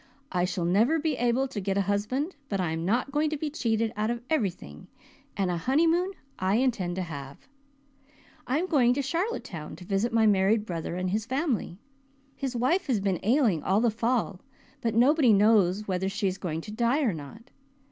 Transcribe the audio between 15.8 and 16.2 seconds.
whether